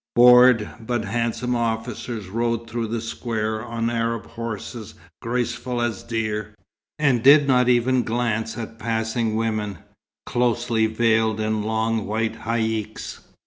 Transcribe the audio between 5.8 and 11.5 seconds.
deer, and did not even glance at passing women, closely veiled